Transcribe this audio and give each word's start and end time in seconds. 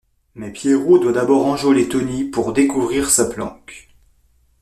Mais 0.33 0.51
Pierrot 0.51 0.97
doit 0.97 1.11
d’abord 1.13 1.45
enjôler 1.45 1.87
Tony 1.87 2.23
pour 2.23 2.53
découvrir 2.53 3.07
sa 3.11 3.25
planque. 3.29 3.91